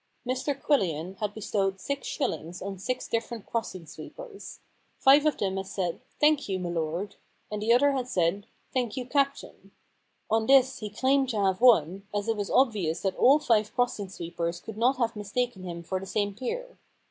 [0.27, 4.59] Mr Quillian had bestowed six shillings on six different crossing sweepers.
[4.97, 7.17] Five of them had said, * Thank you, m*lord,'
[7.51, 9.05] and the other had said, * Thank you.
[9.05, 9.73] Captain.*
[10.27, 14.09] On this he claimed to have won, as it was obvious that all five crossing
[14.09, 16.79] sweepers could not have mis taken him for the same peer.